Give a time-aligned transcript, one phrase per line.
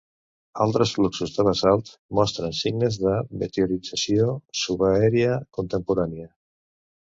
[0.63, 1.91] Altres fluxos de basalt
[2.21, 3.13] mostren signes de
[3.43, 4.33] meteorització
[4.65, 6.31] subaèria contemporània.